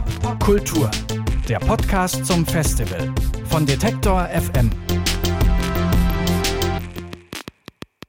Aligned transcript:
Popkultur, 0.00 0.90
der 1.48 1.58
Podcast 1.58 2.26
zum 2.26 2.44
Festival 2.44 3.14
von 3.46 3.64
Detektor 3.64 4.28
FM. 4.28 4.68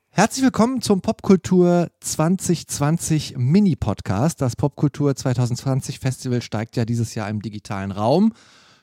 Herzlich 0.10 0.44
willkommen 0.44 0.82
zum 0.82 1.00
Popkultur 1.00 1.88
2020 2.02 3.36
Mini-Podcast. 3.38 4.42
Das 4.42 4.58
Popkultur 4.58 5.16
2020 5.16 6.00
Festival 6.00 6.42
steigt 6.42 6.76
ja 6.76 6.84
dieses 6.84 7.16
Jahr 7.16 7.30
im 7.30 7.42
digitalen 7.42 7.94
Raum, 7.94 8.34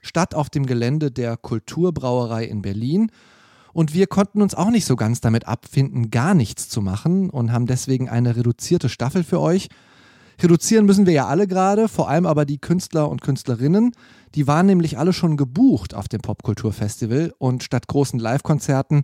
statt 0.00 0.34
auf 0.34 0.48
dem 0.48 0.64
Gelände 0.64 1.10
der 1.10 1.36
Kulturbrauerei 1.36 2.46
in 2.46 2.62
Berlin. 2.62 3.10
Und 3.74 3.92
wir 3.92 4.06
konnten 4.06 4.40
uns 4.40 4.54
auch 4.54 4.70
nicht 4.70 4.86
so 4.86 4.96
ganz 4.96 5.20
damit 5.20 5.46
abfinden, 5.46 6.10
gar 6.10 6.32
nichts 6.32 6.70
zu 6.70 6.80
machen 6.80 7.28
und 7.28 7.52
haben 7.52 7.66
deswegen 7.66 8.08
eine 8.08 8.34
reduzierte 8.34 8.88
Staffel 8.88 9.24
für 9.24 9.42
euch. 9.42 9.68
Reduzieren 10.42 10.86
müssen 10.86 11.06
wir 11.06 11.12
ja 11.12 11.26
alle 11.26 11.46
gerade, 11.46 11.88
vor 11.88 12.08
allem 12.08 12.26
aber 12.26 12.44
die 12.44 12.58
Künstler 12.58 13.08
und 13.08 13.20
Künstlerinnen. 13.20 13.92
Die 14.34 14.46
waren 14.46 14.66
nämlich 14.66 14.98
alle 14.98 15.12
schon 15.12 15.36
gebucht 15.36 15.94
auf 15.94 16.08
dem 16.08 16.20
Popkulturfestival 16.20 17.32
und 17.38 17.62
statt 17.62 17.86
großen 17.86 18.18
Live-Konzerten 18.18 19.02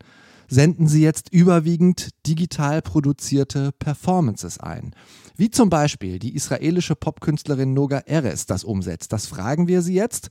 senden 0.49 0.89
sie 0.89 1.03
jetzt 1.03 1.33
überwiegend 1.33 2.11
digital 2.27 2.83
produzierte 2.83 3.71
Performances 3.79 4.59
ein. 4.59 4.95
Wie 5.37 5.51
zum 5.51 5.71
Beispiel 5.71 6.19
die 6.19 6.35
israelische 6.35 6.97
Popkünstlerin 6.97 7.73
Noga 7.73 7.99
Eres 7.99 8.47
das 8.47 8.65
umsetzt. 8.65 9.13
Das 9.13 9.27
fragen 9.27 9.69
wir 9.69 9.81
sie 9.81 9.95
jetzt. 9.95 10.29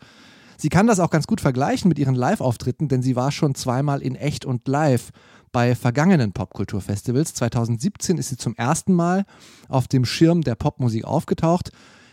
Sie 0.58 0.68
kann 0.68 0.88
das 0.88 1.00
auch 1.00 1.10
ganz 1.10 1.26
gut 1.26 1.40
vergleichen 1.40 1.88
mit 1.88 1.98
ihren 1.98 2.16
Live-Auftritten, 2.16 2.90
denn 2.90 3.02
sie 3.02 3.16
war 3.16 3.32
schon 3.32 3.56
zweimal 3.56 4.02
in 4.02 4.16
echt 4.16 4.44
und 4.44 4.68
live 4.68 5.12
bei 5.52 5.76
vergangenen 5.76 6.32
Popkulturfestivals. 6.32 7.34
2017 7.34 8.18
ist 8.18 8.30
sie 8.30 8.38
zum 8.38 8.56
ersten 8.56 8.94
Mal 8.94 9.26
auf 9.68 9.88
dem 9.88 10.06
Schirm 10.06 10.42
der 10.42 10.56
Popmusik 10.56 11.06
aufgetaucht. 11.06 11.72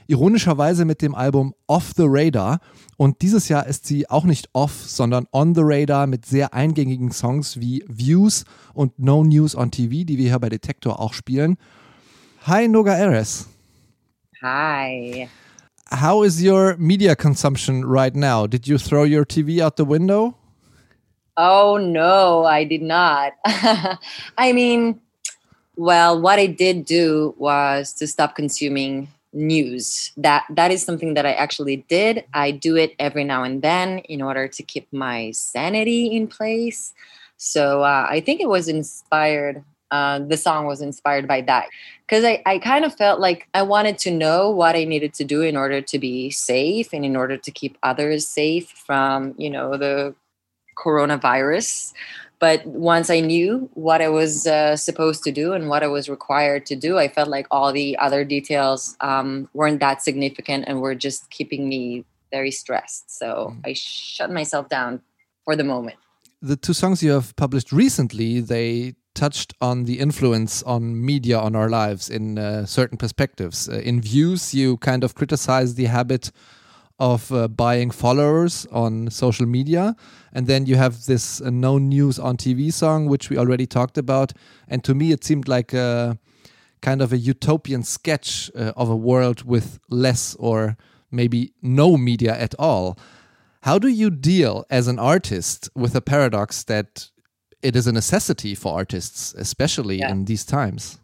Ironischerweise 0.08 0.84
mit 0.84 1.02
dem 1.02 1.14
Album 1.14 1.54
Off 1.66 1.92
the 1.96 2.04
Radar. 2.06 2.60
Und 2.96 3.22
dieses 3.22 3.48
Jahr 3.48 3.66
ist 3.66 3.86
sie 3.86 4.08
auch 4.08 4.24
nicht 4.24 4.48
off, 4.52 4.72
sondern 4.72 5.26
on 5.32 5.54
the 5.54 5.62
radar 5.64 6.06
mit 6.06 6.24
sehr 6.24 6.54
eingängigen 6.54 7.10
Songs 7.10 7.60
wie 7.60 7.84
Views 7.88 8.44
und 8.72 8.98
No 8.98 9.24
News 9.24 9.56
on 9.56 9.70
TV, 9.70 10.04
die 10.04 10.16
wir 10.16 10.28
hier 10.28 10.38
bei 10.38 10.48
Detektor 10.48 11.00
auch 11.00 11.12
spielen. 11.12 11.56
Hi, 12.42 12.68
Noga 12.68 12.94
Eres. 12.94 13.48
Hi. 14.42 15.28
How 15.90 16.24
is 16.24 16.40
your 16.40 16.76
media 16.78 17.14
consumption 17.14 17.84
right 17.84 18.14
now? 18.14 18.46
Did 18.46 18.66
you 18.66 18.78
throw 18.78 19.04
your 19.04 19.24
TV 19.26 19.60
out 19.60 19.76
the 19.76 19.86
window? 19.86 20.34
Oh 21.36 21.76
no, 21.76 22.44
I 22.44 22.64
did 22.64 22.82
not. 22.82 23.32
I 23.44 24.52
mean, 24.52 25.00
well, 25.76 26.20
what 26.20 26.38
I 26.38 26.46
did 26.46 26.86
do 26.86 27.34
was 27.36 27.92
to 27.94 28.06
stop 28.06 28.34
consuming 28.34 29.08
news. 29.32 30.12
That 30.16 30.44
that 30.50 30.70
is 30.70 30.82
something 30.82 31.14
that 31.14 31.26
I 31.26 31.32
actually 31.32 31.84
did. 31.88 32.24
I 32.32 32.50
do 32.50 32.76
it 32.76 32.94
every 32.98 33.24
now 33.24 33.42
and 33.42 33.60
then 33.60 33.98
in 34.00 34.22
order 34.22 34.48
to 34.48 34.62
keep 34.62 34.90
my 34.92 35.30
sanity 35.32 36.06
in 36.06 36.26
place. 36.26 36.94
So 37.36 37.82
uh, 37.82 38.06
I 38.08 38.20
think 38.20 38.40
it 38.40 38.48
was 38.48 38.68
inspired. 38.68 39.62
Uh, 39.92 40.18
the 40.18 40.36
song 40.36 40.66
was 40.66 40.80
inspired 40.80 41.28
by 41.28 41.40
that 41.42 41.68
because 42.00 42.24
I, 42.24 42.42
I 42.44 42.58
kind 42.58 42.84
of 42.84 42.92
felt 42.96 43.20
like 43.20 43.46
I 43.54 43.62
wanted 43.62 43.98
to 43.98 44.10
know 44.10 44.50
what 44.50 44.74
I 44.74 44.82
needed 44.82 45.14
to 45.14 45.24
do 45.24 45.42
in 45.42 45.56
order 45.56 45.80
to 45.80 45.98
be 46.00 46.28
safe 46.30 46.92
and 46.92 47.04
in 47.04 47.14
order 47.14 47.36
to 47.36 47.50
keep 47.52 47.78
others 47.84 48.26
safe 48.26 48.68
from, 48.68 49.36
you 49.38 49.48
know, 49.48 49.76
the 49.76 50.12
coronavirus. 50.76 51.92
But 52.38 52.66
once 52.66 53.08
I 53.08 53.20
knew 53.20 53.70
what 53.74 54.02
I 54.02 54.08
was 54.08 54.46
uh, 54.46 54.76
supposed 54.76 55.22
to 55.24 55.32
do 55.32 55.54
and 55.54 55.68
what 55.68 55.82
I 55.82 55.86
was 55.86 56.08
required 56.08 56.66
to 56.66 56.76
do, 56.76 56.98
I 56.98 57.08
felt 57.08 57.28
like 57.28 57.46
all 57.50 57.72
the 57.72 57.96
other 57.98 58.24
details 58.24 58.96
um, 59.00 59.48
weren't 59.54 59.80
that 59.80 60.02
significant 60.02 60.64
and 60.66 60.82
were 60.82 60.94
just 60.94 61.30
keeping 61.30 61.68
me 61.68 62.04
very 62.30 62.50
stressed. 62.50 63.18
So 63.18 63.54
mm. 63.54 63.60
I 63.64 63.72
shut 63.72 64.30
myself 64.30 64.68
down 64.68 65.00
for 65.44 65.56
the 65.56 65.64
moment. 65.64 65.96
The 66.42 66.56
two 66.56 66.74
songs 66.74 67.02
you 67.02 67.12
have 67.12 67.34
published 67.36 67.72
recently, 67.72 68.40
they 68.40 68.94
touched 69.14 69.54
on 69.62 69.84
the 69.84 69.98
influence 69.98 70.62
on 70.64 71.04
media 71.04 71.38
on 71.38 71.56
our 71.56 71.70
lives 71.70 72.10
in 72.10 72.38
uh, 72.38 72.66
certain 72.66 72.98
perspectives. 72.98 73.68
Uh, 73.68 73.78
in 73.78 74.02
views, 74.02 74.52
you 74.52 74.76
kind 74.76 75.02
of 75.02 75.14
criticize 75.14 75.74
the 75.74 75.86
habit 75.86 76.30
of 76.98 77.30
uh, 77.30 77.48
buying 77.48 77.90
followers 77.90 78.66
on 78.72 79.10
social 79.10 79.46
media. 79.46 79.94
And 80.32 80.46
then 80.46 80.66
you 80.66 80.76
have 80.76 81.04
this 81.06 81.40
uh, 81.40 81.50
No 81.50 81.78
News 81.78 82.18
on 82.18 82.36
TV 82.36 82.72
song, 82.72 83.06
which 83.06 83.30
we 83.30 83.36
already 83.36 83.66
talked 83.66 83.98
about. 83.98 84.32
And 84.68 84.82
to 84.84 84.94
me, 84.94 85.12
it 85.12 85.24
seemed 85.24 85.48
like 85.48 85.72
a 85.72 86.18
kind 86.80 87.02
of 87.02 87.12
a 87.12 87.16
utopian 87.16 87.82
sketch 87.82 88.50
uh, 88.54 88.72
of 88.76 88.88
a 88.88 88.96
world 88.96 89.44
with 89.44 89.78
less 89.90 90.34
or 90.36 90.76
maybe 91.10 91.52
no 91.62 91.96
media 91.96 92.36
at 92.38 92.54
all. 92.58 92.98
How 93.62 93.78
do 93.78 93.88
you 93.88 94.10
deal 94.10 94.64
as 94.70 94.86
an 94.86 94.98
artist 94.98 95.68
with 95.74 95.94
a 95.94 96.00
paradox 96.00 96.64
that 96.64 97.10
it 97.62 97.74
is 97.74 97.86
a 97.86 97.92
necessity 97.92 98.54
for 98.54 98.74
artists, 98.74 99.34
especially 99.34 99.98
yeah. 99.98 100.10
in 100.10 100.26
these 100.26 100.44
times? 100.44 101.00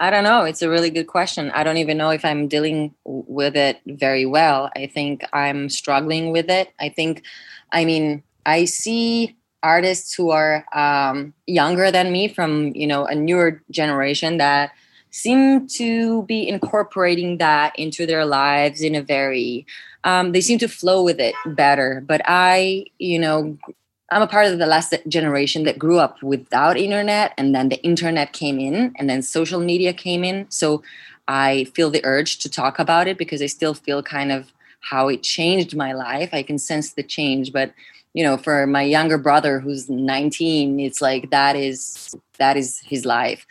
I 0.00 0.10
don't 0.10 0.24
know. 0.24 0.42
It's 0.42 0.62
a 0.62 0.68
really 0.68 0.90
good 0.90 1.06
question. 1.06 1.50
I 1.52 1.62
don't 1.62 1.76
even 1.76 1.96
know 1.96 2.10
if 2.10 2.24
I'm 2.24 2.48
dealing 2.48 2.94
with 3.04 3.56
it 3.56 3.80
very 3.86 4.26
well. 4.26 4.70
I 4.74 4.86
think 4.86 5.24
I'm 5.32 5.68
struggling 5.68 6.32
with 6.32 6.50
it. 6.50 6.72
I 6.80 6.88
think, 6.88 7.22
I 7.70 7.84
mean, 7.84 8.24
I 8.44 8.64
see 8.64 9.36
artists 9.62 10.12
who 10.12 10.30
are 10.30 10.66
um, 10.72 11.32
younger 11.46 11.90
than 11.90 12.10
me 12.10 12.28
from, 12.28 12.72
you 12.74 12.86
know, 12.86 13.06
a 13.06 13.14
newer 13.14 13.62
generation 13.70 14.38
that 14.38 14.72
seem 15.10 15.68
to 15.68 16.24
be 16.24 16.48
incorporating 16.48 17.38
that 17.38 17.78
into 17.78 18.04
their 18.04 18.26
lives 18.26 18.80
in 18.80 18.96
a 18.96 19.02
very, 19.02 19.64
um, 20.02 20.32
they 20.32 20.40
seem 20.40 20.58
to 20.58 20.68
flow 20.68 21.04
with 21.04 21.20
it 21.20 21.36
better. 21.46 22.02
But 22.04 22.20
I, 22.24 22.86
you 22.98 23.20
know, 23.20 23.56
I'm 24.10 24.22
a 24.22 24.26
part 24.26 24.46
of 24.46 24.58
the 24.58 24.66
last 24.66 24.94
generation 25.08 25.64
that 25.64 25.78
grew 25.78 25.98
up 25.98 26.22
without 26.22 26.76
internet, 26.76 27.32
and 27.38 27.54
then 27.54 27.68
the 27.68 27.82
internet 27.82 28.32
came 28.32 28.58
in, 28.60 28.94
and 28.96 29.08
then 29.08 29.22
social 29.22 29.60
media 29.60 29.92
came 29.92 30.24
in. 30.24 30.46
So 30.50 30.82
I 31.26 31.64
feel 31.74 31.90
the 31.90 32.04
urge 32.04 32.38
to 32.38 32.50
talk 32.50 32.78
about 32.78 33.08
it 33.08 33.18
because 33.18 33.40
I 33.40 33.46
still 33.46 33.74
feel 33.74 34.02
kind 34.02 34.30
of 34.30 34.52
how 34.80 35.08
it 35.08 35.22
changed 35.22 35.74
my 35.74 35.92
life. 35.92 36.30
I 36.32 36.42
can 36.42 36.58
sense 36.58 36.92
the 36.92 37.02
change, 37.02 37.52
but 37.52 37.72
you 38.12 38.22
know, 38.22 38.36
for 38.36 38.66
my 38.66 38.82
younger 38.82 39.18
brother 39.18 39.58
who's 39.58 39.90
19, 39.90 40.78
it's 40.78 41.00
like 41.00 41.30
that 41.30 41.56
is 41.56 42.14
that 42.38 42.56
is 42.56 42.80
his 42.80 43.04
life. 43.04 43.46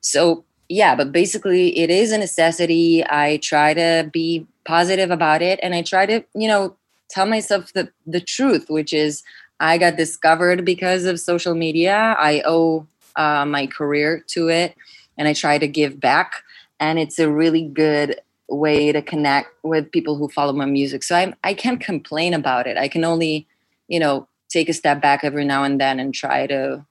So 0.00 0.44
yeah, 0.68 0.94
but 0.94 1.12
basically 1.12 1.78
it 1.78 1.90
is 1.90 2.12
a 2.12 2.18
necessity. 2.18 3.04
I 3.04 3.38
try 3.38 3.74
to 3.74 4.08
be 4.12 4.46
positive 4.64 5.10
about 5.10 5.42
it 5.42 5.58
and 5.62 5.74
I 5.74 5.82
try 5.82 6.06
to, 6.06 6.24
you 6.34 6.48
know, 6.48 6.76
tell 7.10 7.26
myself 7.26 7.72
the 7.72 7.90
the 8.06 8.20
truth, 8.20 8.70
which 8.70 8.92
is 8.92 9.22
I 9.60 9.78
got 9.78 9.96
discovered 9.96 10.64
because 10.64 11.04
of 11.04 11.18
social 11.20 11.54
media. 11.54 12.16
I 12.18 12.42
owe 12.44 12.86
uh, 13.16 13.44
my 13.44 13.66
career 13.66 14.24
to 14.28 14.48
it, 14.48 14.76
and 15.16 15.26
I 15.26 15.32
try 15.32 15.58
to 15.58 15.66
give 15.66 15.98
back. 16.00 16.44
And 16.80 16.98
it's 16.98 17.18
a 17.18 17.30
really 17.30 17.64
good 17.64 18.20
way 18.48 18.92
to 18.92 19.02
connect 19.02 19.50
with 19.62 19.90
people 19.90 20.16
who 20.16 20.28
follow 20.28 20.52
my 20.52 20.64
music. 20.64 21.02
So 21.02 21.16
I 21.16 21.34
I 21.44 21.54
can't 21.54 21.80
complain 21.80 22.34
about 22.34 22.66
it. 22.66 22.76
I 22.76 22.88
can 22.88 23.04
only, 23.04 23.46
you 23.88 23.98
know, 23.98 24.28
take 24.48 24.68
a 24.68 24.72
step 24.72 25.02
back 25.02 25.24
every 25.24 25.44
now 25.44 25.64
and 25.64 25.80
then 25.80 26.00
and 26.00 26.14
try 26.14 26.46
to 26.46 26.84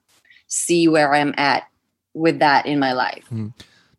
see 0.48 0.88
where 0.88 1.14
I'm 1.14 1.34
at 1.38 1.64
with 2.14 2.40
that 2.40 2.66
in 2.66 2.80
my 2.80 2.94
life. 2.94 3.26
Hmm. 3.30 3.50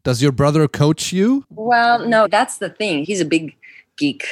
Does 0.04 0.22
your 0.22 0.32
brother 0.32 0.68
coach 0.68 1.12
you? 1.12 1.44
Well, 1.50 2.06
no, 2.06 2.28
that's 2.28 2.58
the 2.58 2.70
thing. 2.70 3.04
He's 3.04 3.20
a 3.20 3.24
big 3.24 3.56
geek 3.98 4.24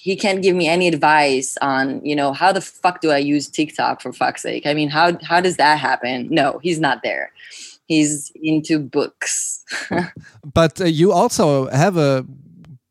he 0.00 0.16
can't 0.16 0.40
give 0.40 0.56
me 0.56 0.66
any 0.66 0.88
advice 0.88 1.58
on 1.60 2.02
you 2.04 2.16
know 2.16 2.32
how 2.32 2.52
the 2.52 2.60
fuck 2.60 3.02
do 3.02 3.10
i 3.10 3.18
use 3.18 3.48
tiktok 3.48 4.00
for 4.00 4.12
fuck's 4.12 4.42
sake? 4.42 4.66
I 4.66 4.72
mean 4.72 4.88
how 4.88 5.18
how 5.22 5.40
does 5.40 5.56
that 5.56 5.78
happen? 5.78 6.28
No 6.30 6.58
he's 6.62 6.80
not 6.80 7.02
there. 7.02 7.32
He's 7.86 8.32
into 8.36 8.78
books. 8.78 9.64
But 10.60 10.80
uh, 10.80 10.84
you 10.84 11.12
also 11.12 11.68
have 11.68 11.96
a 11.96 12.24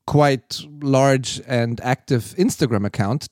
quite 0.05 0.49
large 0.81 1.41
and 1.47 1.81
active 1.81 2.23
instagram 2.37 2.85
account 2.85 3.27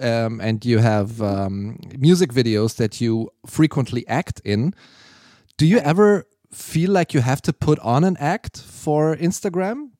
um, 0.00 0.40
and 0.40 0.64
you 0.64 0.78
have 0.78 1.20
um, 1.22 1.78
music 1.98 2.32
videos 2.32 2.76
that 2.76 3.00
you 3.00 3.30
frequently 3.46 4.06
act 4.08 4.40
in. 4.44 4.74
Do 5.58 5.66
you 5.66 5.78
ever 5.78 6.24
feel 6.50 6.90
like 6.90 7.14
you 7.14 7.20
have 7.20 7.42
to 7.42 7.52
put 7.52 7.78
on 7.80 8.04
an 8.04 8.16
act 8.18 8.60
for 8.60 9.16
instagram? 9.16 9.90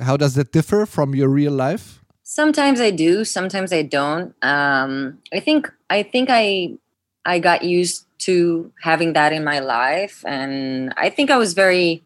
How 0.00 0.16
does 0.16 0.34
that 0.34 0.52
differ 0.52 0.86
from 0.86 1.14
your 1.14 1.28
real 1.28 1.52
life 1.52 2.03
Sometimes 2.26 2.80
I 2.80 2.90
do, 2.90 3.22
sometimes 3.22 3.70
I 3.70 3.82
don't. 3.82 4.34
Um, 4.42 5.18
I 5.32 5.40
think 5.40 5.70
I 5.90 6.02
think 6.02 6.28
I 6.30 6.78
I 7.26 7.38
got 7.38 7.64
used 7.64 8.06
to 8.20 8.72
having 8.80 9.12
that 9.12 9.34
in 9.34 9.44
my 9.44 9.58
life, 9.58 10.24
and 10.26 10.94
I 10.96 11.10
think 11.10 11.30
I 11.30 11.36
was 11.36 11.52
very 11.52 12.02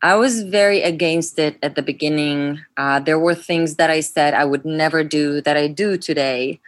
I 0.00 0.14
was 0.14 0.44
very 0.44 0.80
against 0.82 1.38
it 1.38 1.58
at 1.62 1.74
the 1.74 1.82
beginning. 1.82 2.60
Uh, 2.78 3.00
there 3.00 3.18
were 3.18 3.34
things 3.34 3.76
that 3.76 3.90
I 3.90 4.00
said 4.00 4.32
I 4.32 4.46
would 4.46 4.64
never 4.64 5.04
do 5.04 5.42
that 5.42 5.58
I 5.58 5.68
do 5.68 5.98
today. 5.98 6.58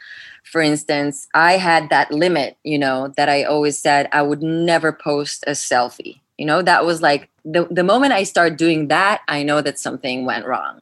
For 0.44 0.60
instance, 0.60 1.28
I 1.32 1.54
had 1.54 1.88
that 1.90 2.12
limit, 2.12 2.58
you 2.62 2.78
know, 2.78 3.08
that 3.16 3.28
I 3.30 3.44
always 3.44 3.78
said 3.78 4.08
I 4.12 4.20
would 4.22 4.42
never 4.42 4.92
post 4.92 5.44
a 5.46 5.52
selfie. 5.52 6.20
You 6.36 6.46
know, 6.46 6.60
that 6.62 6.84
was 6.84 7.00
like 7.00 7.30
the, 7.44 7.68
the 7.70 7.84
moment 7.84 8.12
I 8.12 8.24
start 8.24 8.58
doing 8.58 8.88
that, 8.88 9.22
I 9.28 9.44
know 9.44 9.62
that 9.62 9.78
something 9.78 10.26
went 10.26 10.46
wrong 10.46 10.80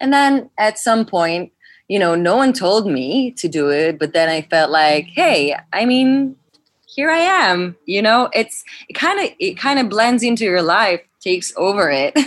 And 0.00 0.12
then 0.12 0.50
at 0.58 0.78
some 0.78 1.06
point, 1.06 1.52
you 1.88 1.98
know, 1.98 2.14
no 2.14 2.36
one 2.36 2.52
told 2.52 2.86
me 2.86 3.30
to 3.32 3.48
do 3.48 3.70
it, 3.70 3.98
but 3.98 4.12
then 4.12 4.28
I 4.28 4.42
felt 4.42 4.70
like, 4.70 5.06
hey, 5.06 5.56
I 5.72 5.84
mean, 5.84 6.36
here 6.86 7.10
I 7.10 7.18
am. 7.18 7.76
You 7.86 8.02
know, 8.02 8.28
it's 8.32 8.64
it 8.88 8.94
kind 8.94 9.20
of 9.20 9.30
it 9.38 9.58
kind 9.58 9.78
of 9.78 9.88
blends 9.88 10.22
into 10.22 10.44
your 10.44 10.62
life, 10.62 11.00
takes 11.20 11.52
over 11.56 11.90
it, 11.90 12.18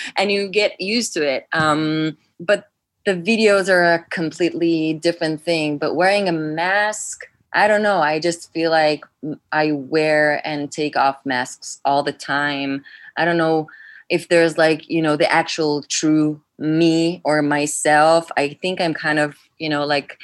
and 0.16 0.30
you 0.30 0.48
get 0.48 0.80
used 0.80 1.12
to 1.14 1.26
it. 1.26 1.48
Um, 1.52 2.16
but 2.38 2.68
the 3.06 3.14
videos 3.14 3.68
are 3.68 3.94
a 3.94 4.04
completely 4.10 4.94
different 4.94 5.42
thing. 5.42 5.78
But 5.78 5.94
wearing 5.94 6.28
a 6.28 6.32
mask, 6.32 7.24
I 7.54 7.66
don't 7.66 7.82
know. 7.82 8.00
I 8.00 8.20
just 8.20 8.52
feel 8.52 8.70
like 8.70 9.04
I 9.50 9.72
wear 9.72 10.46
and 10.46 10.70
take 10.70 10.96
off 10.96 11.24
masks 11.24 11.80
all 11.84 12.02
the 12.02 12.12
time. 12.12 12.84
I 13.16 13.24
don't 13.24 13.38
know 13.38 13.68
if 14.10 14.28
there's 14.28 14.58
like 14.58 14.88
you 14.88 15.02
know 15.02 15.16
the 15.16 15.30
actual 15.32 15.82
true 15.82 16.40
me 16.58 17.20
or 17.24 17.42
myself. 17.42 18.30
I 18.36 18.58
think 18.60 18.80
i'm 18.80 18.94
kind 18.94 19.18
of 19.18 19.36
you 19.58 19.68
know 19.68 19.84
like 19.84 20.18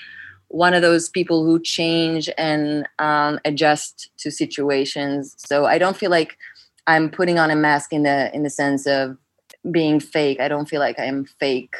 one 0.48 0.74
of 0.74 0.82
those 0.82 1.08
people 1.08 1.44
who 1.44 1.58
change 1.58 2.30
and 2.38 2.86
um, 2.98 3.40
adjust 3.44 4.10
to 4.18 4.30
situations. 4.30 5.34
So 5.38 5.66
i 5.66 5.78
don't 5.78 5.96
feel 5.96 6.10
like 6.10 6.36
i'm 6.86 7.10
putting 7.10 7.38
on 7.38 7.50
a 7.50 7.56
mask 7.56 7.92
in 7.92 8.02
the 8.02 8.34
in 8.34 8.42
the 8.42 8.50
sense 8.50 8.86
of 8.86 9.16
being 9.70 10.00
fake. 10.00 10.40
I 10.40 10.48
don't 10.48 10.68
feel 10.68 10.80
like 10.80 10.98
i'm 10.98 11.24
fake 11.24 11.74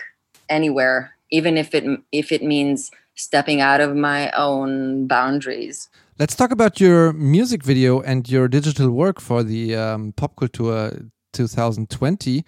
anywhere 0.49 1.15
even 1.31 1.57
if 1.57 1.75
it 1.75 1.85
if 2.13 2.31
it 2.31 2.43
means 2.43 2.91
stepping 3.17 3.61
out 3.61 3.81
of 3.81 3.97
my 3.97 4.31
own 4.33 5.07
boundaries. 5.07 5.89
Let's 6.19 6.37
talk 6.37 6.51
about 6.53 6.81
your 6.81 7.13
music 7.13 7.65
video 7.65 8.01
and 8.01 8.29
your 8.29 8.47
digital 8.49 8.91
work 8.91 9.21
for 9.21 9.43
the 9.43 9.75
um, 9.75 10.13
pop 10.13 10.37
culture 10.37 11.11
2020. 11.33 12.45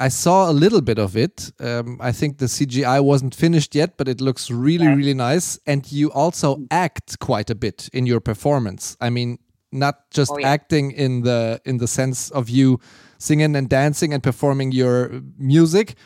I 0.00 0.08
saw 0.08 0.48
a 0.48 0.52
little 0.52 0.80
bit 0.80 0.98
of 0.98 1.16
it. 1.16 1.50
Um, 1.58 1.98
I 2.00 2.12
think 2.12 2.38
the 2.38 2.46
CGI 2.46 3.02
wasn't 3.02 3.34
finished 3.34 3.74
yet, 3.74 3.96
but 3.96 4.06
it 4.06 4.20
looks 4.20 4.50
really, 4.50 4.86
really 4.86 5.14
nice. 5.14 5.58
And 5.66 5.90
you 5.90 6.12
also 6.12 6.60
act 6.70 7.18
quite 7.18 7.50
a 7.50 7.54
bit 7.56 7.88
in 7.92 8.06
your 8.06 8.20
performance. 8.20 8.96
I 9.00 9.10
mean, 9.10 9.38
not 9.72 10.10
just 10.10 10.30
oh, 10.32 10.38
yeah. 10.38 10.48
acting 10.48 10.92
in 10.92 11.22
the 11.22 11.60
in 11.64 11.78
the 11.78 11.88
sense 11.88 12.30
of 12.30 12.48
you 12.48 12.80
singing 13.18 13.56
and 13.56 13.68
dancing 13.68 14.14
and 14.14 14.22
performing 14.22 14.70
your 14.70 15.20
music, 15.36 15.96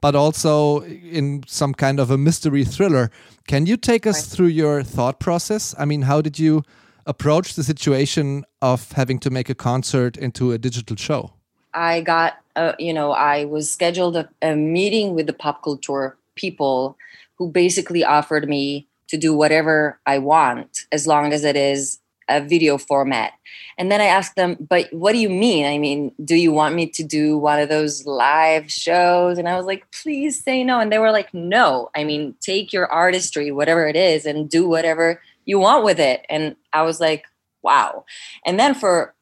but 0.00 0.14
also 0.14 0.82
in 0.82 1.42
some 1.46 1.74
kind 1.74 1.98
of 1.98 2.10
a 2.10 2.16
mystery 2.16 2.64
thriller. 2.64 3.10
Can 3.48 3.66
you 3.66 3.76
take 3.76 4.06
us 4.06 4.26
through 4.26 4.46
your 4.46 4.84
thought 4.84 5.18
process? 5.18 5.74
I 5.76 5.84
mean, 5.84 6.02
how 6.02 6.20
did 6.20 6.38
you 6.38 6.62
approach 7.04 7.54
the 7.54 7.64
situation 7.64 8.44
of 8.62 8.92
having 8.92 9.18
to 9.18 9.30
make 9.30 9.50
a 9.50 9.54
concert 9.54 10.16
into 10.16 10.52
a 10.52 10.58
digital 10.58 10.96
show? 10.96 11.32
I 11.74 12.00
got, 12.00 12.38
uh, 12.56 12.72
you 12.78 12.92
know, 12.92 13.12
I 13.12 13.44
was 13.44 13.70
scheduled 13.70 14.16
a, 14.16 14.28
a 14.42 14.56
meeting 14.56 15.14
with 15.14 15.26
the 15.26 15.32
pop 15.32 15.62
culture 15.62 16.16
people 16.34 16.96
who 17.36 17.50
basically 17.50 18.04
offered 18.04 18.48
me 18.48 18.86
to 19.08 19.16
do 19.16 19.34
whatever 19.34 19.98
I 20.06 20.18
want 20.18 20.86
as 20.92 21.06
long 21.06 21.32
as 21.32 21.44
it 21.44 21.56
is 21.56 21.98
a 22.28 22.40
video 22.40 22.78
format. 22.78 23.32
And 23.76 23.90
then 23.90 24.00
I 24.00 24.04
asked 24.04 24.36
them, 24.36 24.56
but 24.60 24.86
what 24.92 25.12
do 25.12 25.18
you 25.18 25.28
mean? 25.28 25.66
I 25.66 25.78
mean, 25.78 26.12
do 26.24 26.36
you 26.36 26.52
want 26.52 26.74
me 26.74 26.86
to 26.86 27.02
do 27.02 27.36
one 27.36 27.58
of 27.58 27.68
those 27.68 28.06
live 28.06 28.70
shows? 28.70 29.36
And 29.36 29.48
I 29.48 29.56
was 29.56 29.66
like, 29.66 29.84
please 29.90 30.42
say 30.42 30.62
no. 30.62 30.78
And 30.78 30.92
they 30.92 30.98
were 30.98 31.10
like, 31.10 31.34
no. 31.34 31.90
I 31.94 32.04
mean, 32.04 32.34
take 32.40 32.72
your 32.72 32.86
artistry, 32.86 33.50
whatever 33.50 33.88
it 33.88 33.96
is, 33.96 34.26
and 34.26 34.48
do 34.48 34.68
whatever 34.68 35.20
you 35.44 35.58
want 35.58 35.84
with 35.84 35.98
it. 35.98 36.24
And 36.30 36.54
I 36.72 36.82
was 36.82 37.00
like, 37.00 37.24
wow. 37.62 38.04
And 38.46 38.60
then 38.60 38.74
for 38.74 39.14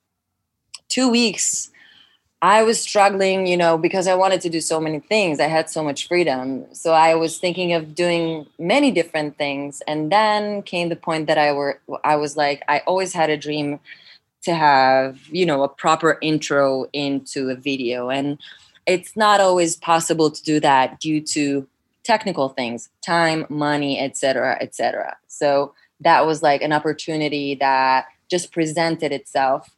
two 0.89 1.09
weeks, 1.09 1.71
I 2.41 2.63
was 2.63 2.81
struggling, 2.81 3.49
you 3.49 3.57
know, 3.57 3.77
because 3.77 4.07
I 4.07 4.15
wanted 4.15 4.41
to 4.43 4.49
do 4.49 4.61
so 4.61 4.81
many 4.81 5.01
things. 5.01 5.41
I 5.41 5.49
had 5.49 5.69
so 5.69 5.83
much 5.83 6.07
freedom. 6.07 6.73
So 6.73 6.93
I 6.93 7.17
was 7.17 7.39
thinking 7.39 7.73
of 7.73 7.97
doing 7.97 8.47
many 8.59 8.93
different 8.93 9.37
things. 9.37 9.83
And 9.89 10.13
then 10.13 10.63
came 10.63 10.89
the 10.89 10.97
point 10.97 11.27
that 11.27 11.37
I 11.37 11.53
were 11.53 11.81
I 12.05 12.15
was 12.17 12.37
like, 12.37 12.63
I 12.69 12.81
always 12.87 13.13
had 13.13 13.29
a 13.29 13.37
dream 13.37 13.81
to 14.43 14.55
have, 14.55 15.19
you 15.29 15.45
know, 15.45 15.65
a 15.65 15.69
proper 15.69 16.17
intro 16.23 16.87
into 16.93 17.51
a 17.51 17.57
video. 17.57 18.09
And 18.09 18.39
it's 18.87 19.17
not 19.17 19.41
always 19.41 19.75
possible 19.75 20.31
to 20.31 20.43
do 20.43 20.61
that 20.61 21.01
due 21.01 21.21
to 21.21 21.67
technical 22.05 22.51
things, 22.51 22.89
time, 23.05 23.47
money, 23.49 23.99
etc., 24.01 24.57
etc. 24.61 25.17
So 25.27 25.75
that 26.01 26.25
was 26.25 26.41
like 26.41 26.63
an 26.63 26.73
opportunity 26.73 27.57
that 27.57 28.07
just 28.31 28.53
presented 28.53 29.11
itself. 29.11 29.69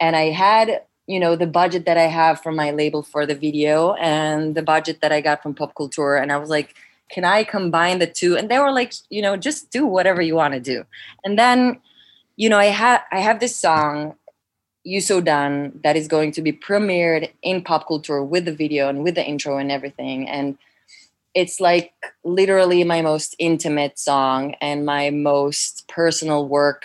And 0.00 0.16
I 0.16 0.30
had 0.30 0.82
you 1.06 1.18
know 1.18 1.36
the 1.36 1.46
budget 1.46 1.86
that 1.86 1.96
i 1.96 2.06
have 2.06 2.40
from 2.42 2.56
my 2.56 2.70
label 2.70 3.02
for 3.02 3.26
the 3.26 3.34
video 3.34 3.94
and 3.94 4.54
the 4.54 4.62
budget 4.62 5.00
that 5.00 5.12
i 5.12 5.20
got 5.20 5.42
from 5.42 5.54
pop 5.54 5.74
culture. 5.74 6.16
And 6.16 6.32
i 6.32 6.36
was 6.36 6.50
like 6.50 6.74
can 7.10 7.24
i 7.24 7.42
combine 7.42 7.98
the 7.98 8.06
two? 8.06 8.36
And 8.36 8.48
they 8.48 8.58
were 8.58 8.72
like 8.72 8.92
you 9.08 9.22
know 9.22 9.36
just 9.36 9.70
do 9.70 9.86
whatever 9.86 10.22
you 10.22 10.36
want 10.36 10.54
to 10.54 10.60
do. 10.60 10.84
And 11.24 11.38
then 11.38 11.80
you 12.36 12.48
know 12.48 12.58
i 12.58 12.66
have 12.66 13.02
i 13.12 13.20
have 13.20 13.40
this 13.40 13.56
song 13.56 14.14
you 14.84 15.00
so 15.00 15.20
done 15.20 15.78
that 15.82 15.96
is 15.96 16.08
going 16.08 16.32
to 16.32 16.42
be 16.42 16.52
premiered 16.52 17.30
in 17.42 17.62
pop 17.62 17.86
culture 17.86 18.22
with 18.24 18.44
the 18.44 18.54
video 18.54 18.88
and 18.88 19.02
with 19.02 19.14
the 19.14 19.24
intro 19.24 19.58
and 19.58 19.70
everything. 19.70 20.28
And 20.28 20.56
it's 21.34 21.60
like 21.60 21.92
literally 22.24 22.82
my 22.84 23.02
most 23.02 23.36
intimate 23.38 23.98
song 23.98 24.54
and 24.60 24.86
my 24.86 25.10
most 25.10 25.86
personal 25.86 26.48
work 26.48 26.84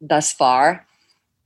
thus 0.00 0.32
far 0.32 0.86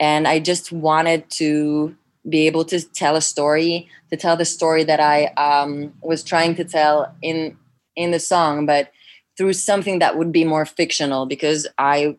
and 0.02 0.26
I 0.26 0.40
just 0.40 0.72
wanted 0.72 1.30
to 1.38 1.94
be 2.28 2.48
able 2.48 2.64
to 2.64 2.80
tell 2.80 3.14
a 3.14 3.20
story, 3.20 3.88
to 4.10 4.16
tell 4.16 4.36
the 4.36 4.44
story 4.44 4.82
that 4.82 4.98
I 4.98 5.26
um, 5.36 5.94
was 6.02 6.24
trying 6.24 6.56
to 6.56 6.64
tell 6.64 7.14
in 7.22 7.56
in 7.94 8.10
the 8.10 8.18
song, 8.18 8.66
but 8.66 8.90
through 9.36 9.52
something 9.52 10.00
that 10.00 10.18
would 10.18 10.32
be 10.32 10.44
more 10.44 10.66
fictional 10.66 11.24
because 11.26 11.68
I 11.78 12.16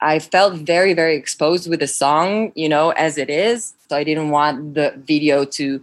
I 0.00 0.18
felt 0.18 0.54
very 0.54 0.92
very 0.92 1.16
exposed 1.16 1.70
with 1.70 1.78
the 1.78 1.86
song, 1.86 2.50
you 2.56 2.68
know, 2.68 2.90
as 2.90 3.16
it 3.16 3.30
is. 3.30 3.74
So 3.88 3.96
I 3.96 4.02
didn't 4.02 4.30
want 4.30 4.74
the 4.74 4.92
video 5.06 5.44
to, 5.44 5.80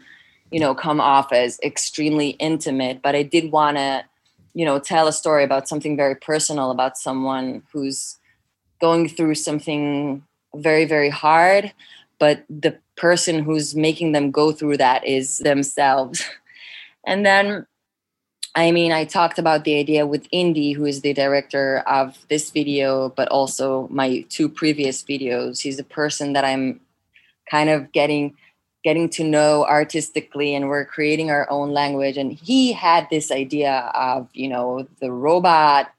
you 0.52 0.60
know, 0.60 0.76
come 0.76 1.00
off 1.00 1.32
as 1.32 1.60
extremely 1.64 2.32
intimate, 2.50 3.02
but 3.02 3.16
I 3.16 3.24
did 3.24 3.54
want 3.54 3.78
to, 3.78 4.04
you 4.54 4.66
know, 4.66 4.80
tell 4.80 5.08
a 5.08 5.14
story 5.14 5.46
about 5.46 5.70
something 5.70 5.96
very 5.96 6.16
personal 6.16 6.72
about 6.72 6.98
someone 6.98 7.64
who's 7.72 8.18
going 8.82 9.08
through 9.08 9.36
something 9.36 10.22
very 10.58 10.86
very 10.86 11.10
hard 11.10 11.74
but 12.20 12.46
the 12.50 12.78
person 12.96 13.44
who's 13.44 13.76
making 13.76 14.14
them 14.14 14.32
go 14.32 14.52
through 14.52 14.78
that 14.78 15.06
is 15.06 15.40
themselves. 15.40 16.24
And 17.08 17.24
then 17.24 17.68
i 18.56 18.72
mean 18.72 18.92
i 18.92 19.06
talked 19.06 19.38
about 19.38 19.64
the 19.64 19.78
idea 19.78 20.08
with 20.08 20.28
indy 20.32 20.72
who 20.72 20.86
is 20.86 21.02
the 21.02 21.14
director 21.14 21.84
of 21.86 22.18
this 22.30 22.50
video 22.50 23.10
but 23.10 23.28
also 23.28 23.88
my 23.92 24.26
two 24.30 24.50
previous 24.50 25.04
videos. 25.04 25.62
He's 25.62 25.78
a 25.78 25.84
person 25.84 26.34
that 26.34 26.44
i'm 26.44 26.80
kind 27.48 27.70
of 27.70 27.92
getting 27.92 28.34
getting 28.84 29.10
to 29.10 29.24
know 29.24 29.66
artistically 29.66 30.56
and 30.56 30.68
we're 30.68 30.86
creating 30.86 31.32
our 31.32 31.50
own 31.50 31.72
language. 31.72 32.18
And 32.18 32.32
he 32.32 32.72
had 32.72 33.08
this 33.10 33.32
idea 33.32 33.92
of 33.94 34.30
you 34.34 34.48
know 34.48 34.88
the 35.00 35.12
robot 35.12 35.92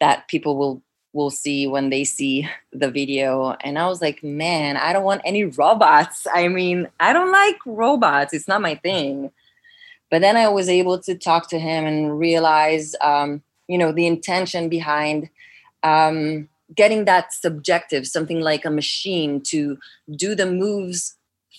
that 0.00 0.28
people 0.28 0.56
will 0.56 0.82
will 1.12 1.30
see 1.30 1.66
when 1.66 1.90
they 1.90 2.04
see 2.04 2.48
the 2.72 2.90
video. 2.90 3.56
And 3.62 3.78
I 3.78 3.88
was 3.88 4.00
like, 4.00 4.22
man, 4.22 4.76
I 4.76 4.92
don't 4.92 5.04
want 5.04 5.22
any 5.24 5.44
robots. 5.44 6.26
I 6.32 6.48
mean, 6.48 6.88
I 7.00 7.12
don't 7.12 7.32
like 7.32 7.56
robots, 7.66 8.32
it's 8.32 8.48
not 8.48 8.62
my 8.62 8.76
thing. 8.76 9.30
But 10.10 10.22
then 10.22 10.36
I 10.36 10.48
was 10.48 10.68
able 10.68 10.98
to 11.00 11.14
talk 11.14 11.48
to 11.50 11.58
him 11.58 11.84
and 11.84 12.18
realize, 12.18 12.96
um, 13.00 13.42
you 13.68 13.78
know, 13.78 13.92
the 13.92 14.06
intention 14.06 14.68
behind 14.68 15.30
um, 15.82 16.48
getting 16.74 17.04
that 17.04 17.32
subjective, 17.32 18.06
something 18.06 18.40
like 18.40 18.64
a 18.64 18.70
machine 18.70 19.40
to 19.42 19.78
do 20.16 20.34
the 20.34 20.46
moves 20.46 21.14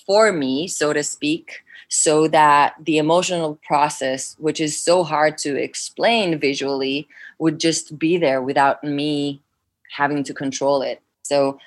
for 0.05 0.31
me, 0.31 0.67
so 0.67 0.93
to 0.93 1.03
speak, 1.03 1.63
so 1.89 2.27
that 2.27 2.75
the 2.81 2.97
emotional 2.97 3.59
process, 3.67 4.35
which 4.39 4.59
is 4.59 4.81
so 4.81 5.03
hard 5.03 5.37
to 5.39 5.55
explain 5.55 6.39
visually, 6.39 7.07
would 7.39 7.59
just 7.59 7.99
be 7.99 8.17
there 8.17 8.41
without 8.41 8.83
me 8.83 9.41
having 9.91 10.23
to 10.23 10.33
control 10.33 10.81
it. 10.81 11.01
So 11.23 11.59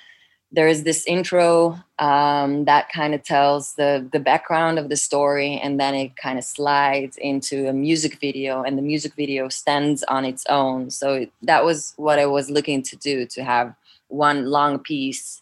there 0.51 0.67
is 0.67 0.83
this 0.83 1.05
intro 1.05 1.77
um, 1.99 2.65
that 2.65 2.89
kind 2.89 3.13
of 3.13 3.23
tells 3.23 3.73
the 3.75 4.07
the 4.11 4.19
background 4.19 4.79
of 4.79 4.89
the 4.89 4.95
story, 4.95 5.59
and 5.61 5.79
then 5.79 5.93
it 5.93 6.15
kind 6.15 6.37
of 6.37 6.45
slides 6.45 7.17
into 7.17 7.67
a 7.67 7.73
music 7.73 8.19
video, 8.19 8.63
and 8.63 8.77
the 8.77 8.81
music 8.81 9.13
video 9.15 9.49
stands 9.49 10.03
on 10.03 10.25
its 10.25 10.45
own. 10.49 10.89
So 10.89 11.27
that 11.43 11.65
was 11.65 11.93
what 11.97 12.19
I 12.19 12.25
was 12.25 12.49
looking 12.49 12.81
to 12.83 12.95
do: 12.95 13.25
to 13.27 13.43
have 13.43 13.75
one 14.07 14.45
long 14.45 14.79
piece, 14.79 15.41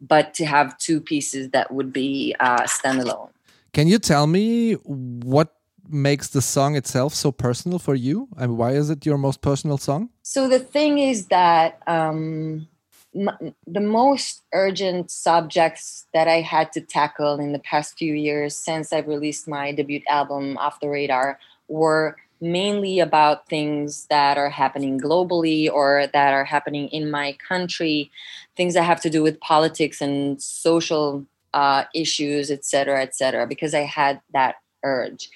but 0.00 0.34
to 0.34 0.44
have 0.44 0.76
two 0.78 1.00
pieces 1.00 1.50
that 1.50 1.72
would 1.72 1.92
be 1.92 2.34
uh, 2.40 2.62
standalone. 2.62 3.30
Can 3.72 3.88
you 3.88 3.98
tell 3.98 4.26
me 4.26 4.74
what 4.74 5.54
makes 5.88 6.28
the 6.28 6.40
song 6.40 6.76
itself 6.76 7.14
so 7.14 7.32
personal 7.32 7.78
for 7.78 7.94
you? 7.94 8.28
and 8.36 8.56
why 8.56 8.72
is 8.72 8.90
it 8.90 9.04
your 9.04 9.18
most 9.18 9.40
personal 9.40 9.78
song? 9.78 10.10
So 10.22 10.48
the 10.48 10.58
thing 10.58 10.98
is 10.98 11.26
that 11.26 11.82
um, 11.86 12.68
m- 13.14 13.54
the 13.66 13.80
most 13.80 14.42
urgent 14.52 15.10
subjects 15.10 16.06
that 16.14 16.28
I 16.28 16.40
had 16.40 16.72
to 16.72 16.80
tackle 16.80 17.38
in 17.38 17.52
the 17.52 17.58
past 17.58 17.98
few 17.98 18.14
years 18.14 18.56
since 18.56 18.92
I 18.92 19.00
released 19.00 19.48
my 19.48 19.72
debut 19.72 20.02
album, 20.08 20.56
Off 20.58 20.80
the 20.80 20.88
Radar, 20.88 21.38
were 21.68 22.16
mainly 22.40 23.00
about 23.00 23.48
things 23.48 24.06
that 24.06 24.36
are 24.36 24.50
happening 24.50 25.00
globally 25.00 25.70
or 25.70 26.06
that 26.12 26.32
are 26.32 26.44
happening 26.44 26.88
in 26.88 27.10
my 27.10 27.36
country, 27.46 28.10
things 28.56 28.74
that 28.74 28.82
have 28.82 29.00
to 29.00 29.10
do 29.10 29.22
with 29.22 29.40
politics 29.40 30.00
and 30.00 30.40
social 30.40 31.24
uh, 31.54 31.84
issues, 31.94 32.50
et 32.50 32.64
cetera, 32.64 33.02
et 33.02 33.14
cetera, 33.14 33.46
because 33.46 33.74
I 33.74 33.82
had 33.82 34.20
that 34.32 34.56
urge. 34.82 35.30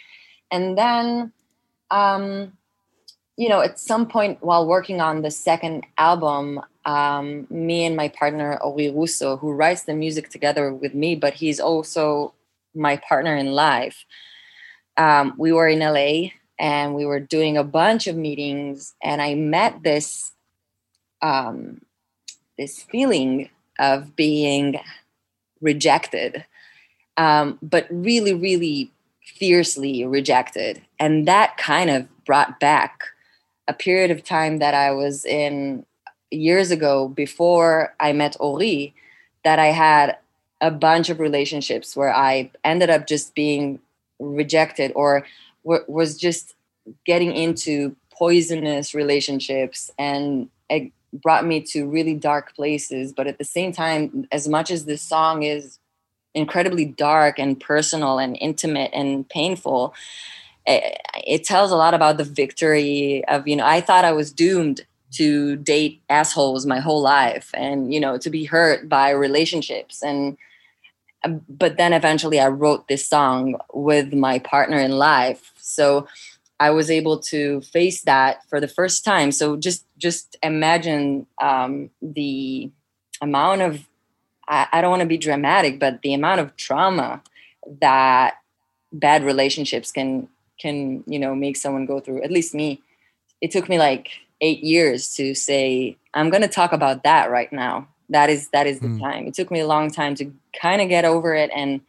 And 0.51 0.77
then, 0.77 1.33
um, 1.91 2.53
you 3.37 3.49
know, 3.49 3.61
at 3.61 3.79
some 3.79 4.07
point 4.07 4.43
while 4.43 4.67
working 4.67 5.01
on 5.01 5.23
the 5.23 5.31
second 5.31 5.87
album, 5.97 6.61
um, 6.85 7.47
me 7.51 7.85
and 7.85 7.97
my 7.97 8.09
partner, 8.09 8.59
Ori 8.59 8.91
Rousso, 8.91 9.39
who 9.39 9.53
writes 9.53 9.83
the 9.83 9.95
music 9.95 10.31
together 10.31 10.75
with 10.75 10.95
me, 10.95 11.15
but 11.15 11.35
he's 11.35 11.61
also 11.61 12.35
my 12.75 12.97
partner 12.97 13.37
in 13.37 13.53
life, 13.53 14.05
um, 14.97 15.35
we 15.39 15.53
were 15.53 15.69
in 15.69 15.79
LA 15.79 16.31
and 16.59 16.95
we 16.95 17.05
were 17.05 17.21
doing 17.21 17.57
a 17.57 17.65
bunch 17.65 18.07
of 18.07 18.17
meetings 18.17 18.95
and 19.03 19.21
i 19.23 19.35
met 19.35 19.83
this 19.83 20.33
um, 21.21 21.81
this 22.57 22.83
feeling 22.83 23.49
of 23.79 24.15
being 24.15 24.79
rejected 25.61 26.45
um, 27.17 27.59
but 27.61 27.87
really 27.91 28.35
really 28.35 28.93
fiercely 29.37 30.05
rejected. 30.07 30.83
And 30.99 31.29
that 31.29 31.57
kind 31.57 31.91
of 31.91 32.09
brought 32.25 32.59
back 32.59 33.03
a 33.67 33.73
period 33.73 34.11
of 34.11 34.25
time 34.25 34.59
that 34.59 34.75
i 34.75 34.91
was 34.91 35.25
in 35.27 35.85
years 36.31 36.71
ago 36.71 37.09
before 37.09 37.95
i 38.01 38.13
met 38.13 38.35
ori 38.41 38.95
that 39.45 39.59
i 39.59 39.67
had 39.67 40.17
a 40.61 40.71
bunch 40.71 41.11
of 41.11 41.21
relationships 41.21 41.95
where 41.95 42.15
i 42.15 42.51
ended 42.65 42.89
up 42.89 43.07
just 43.07 43.35
being 43.35 43.79
rejected 44.19 44.91
or 44.95 45.25
was 45.87 46.17
just 46.17 46.55
getting 47.05 47.33
into 47.33 47.95
poisonous 48.11 48.95
relationships 48.95 49.91
and 49.99 50.49
it 50.69 50.93
brought 51.13 51.47
me 51.47 51.61
to 51.61 51.89
really 51.89 52.15
dark 52.15 52.55
places 52.55 53.13
but 53.13 53.27
at 53.27 53.39
the 53.39 53.45
same 53.45 53.73
time 53.73 54.27
as 54.33 54.49
much 54.49 54.71
as 54.71 54.85
this 54.85 55.03
song 55.03 55.43
is 55.43 55.79
incredibly 56.35 56.85
dark 56.85 57.39
and 57.39 57.61
personal 57.61 58.19
and 58.19 58.37
intimate 58.41 58.91
and 58.93 59.29
painful 59.29 59.95
it, 60.67 61.01
it, 61.27 61.45
tells 61.45 61.71
a 61.71 61.77
lot 61.77 61.95
about 61.95 62.19
the 62.19 62.25
victory 62.25 63.25
of 63.27 63.47
you 63.49 63.57
know 63.57 63.67
i 63.67 63.81
thought 63.81 64.05
i 64.05 64.13
was 64.13 64.33
doomed 64.33 64.85
to 65.11 65.57
date 65.57 66.03
assholes 66.11 66.67
my 66.67 66.81
whole 66.81 67.01
life 67.01 67.51
and 67.55 67.95
you 67.95 68.01
know 68.01 68.19
to 68.19 68.29
be 68.29 68.45
hurt 68.45 68.89
by 68.89 69.11
relationships 69.11 70.03
and 70.03 70.37
but 71.49 71.77
then 71.77 71.93
eventually 71.93 72.39
I 72.41 72.49
wrote 72.49 72.89
this 72.89 73.07
song 73.07 73.57
with 73.73 74.13
my 74.13 74.39
partner 74.39 74.79
in 74.79 74.93
life. 74.93 75.53
So 75.69 76.07
I 76.61 76.71
was 76.71 76.91
able 76.91 77.19
to 77.21 77.61
face 77.61 78.03
that 78.03 78.49
for 78.49 78.61
the 78.61 78.69
first 78.69 79.05
time. 79.05 79.33
So 79.33 79.57
just 79.57 79.85
just 79.97 80.37
imagine 80.43 81.27
um, 81.41 81.91
the 82.03 82.71
amount 83.21 83.63
of 83.63 83.87
I, 84.49 84.67
I 84.73 84.81
don't 84.81 84.91
want 84.91 85.03
to 85.03 85.07
be 85.07 85.19
dramatic, 85.19 85.79
but 85.79 86.03
the 86.03 86.15
amount 86.15 86.41
of 86.41 86.57
trauma 86.57 87.23
that 87.81 88.35
bad 88.93 89.25
relationships 89.25 89.93
can 89.93 90.29
can 90.59 91.05
you 91.07 91.19
know 91.19 91.35
make 91.35 91.57
someone 91.57 91.87
go 91.87 92.01
through. 92.01 92.23
At 92.23 92.33
least 92.33 92.55
me, 92.55 92.83
it 93.41 93.51
took 93.51 93.69
me 93.69 93.79
like 93.79 94.09
eight 94.41 94.65
years 94.65 95.15
to 95.17 95.35
say 95.35 95.97
I'm 96.15 96.31
going 96.31 96.43
to 96.43 96.49
talk 96.49 96.73
about 96.73 97.03
that 97.05 97.31
right 97.31 97.53
now 97.53 97.89
that 98.09 98.31
is 98.31 98.49
that 98.51 98.67
is 98.67 98.81
the 98.81 98.89
mm. 98.89 99.01
time 99.01 99.27
it 99.27 99.35
took 99.35 99.51
me 99.51 99.61
a 99.61 99.67
long 99.67 99.91
time 99.91 100.15
to 100.15 100.33
kind 100.59 100.81
of 100.81 100.89
get 100.89 101.05
over 101.05 101.35
it 101.35 101.51
and 101.55 101.81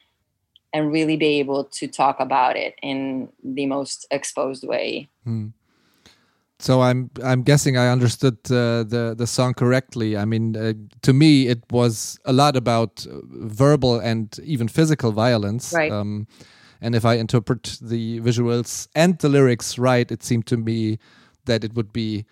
and 0.74 0.92
really 0.92 1.18
be 1.18 1.40
able 1.40 1.64
to 1.64 1.88
talk 1.88 2.20
about 2.20 2.56
it 2.56 2.76
in 2.82 3.30
the 3.44 3.66
most 3.66 4.06
exposed 4.12 4.68
way 4.68 5.10
mm. 5.28 5.52
so 6.60 6.82
i'm 6.82 7.10
i'm 7.24 7.44
guessing 7.44 7.78
i 7.78 7.88
understood 7.88 8.38
uh, 8.46 8.84
the 8.84 9.16
the 9.18 9.28
song 9.28 9.54
correctly 9.54 10.18
i 10.18 10.26
mean 10.26 10.56
uh, 10.56 10.74
to 11.02 11.14
me 11.14 11.48
it 11.48 11.64
was 11.72 12.20
a 12.26 12.34
lot 12.34 12.56
about 12.56 13.06
verbal 13.10 14.00
and 14.00 14.40
even 14.44 14.68
physical 14.68 15.12
violence 15.12 15.74
right 15.74 15.92
um, 15.92 16.28
and 16.82 16.96
if 16.96 17.06
i 17.06 17.16
interpret 17.16 17.78
the 17.82 18.20
visuals 18.22 18.88
and 18.96 19.18
the 19.20 19.30
lyrics 19.30 19.78
right 19.78 20.12
it 20.12 20.24
seemed 20.24 20.46
to 20.46 20.58
me 20.58 20.98
that 21.46 21.64
it 21.64 21.74
would 21.74 21.92
be 21.92 22.26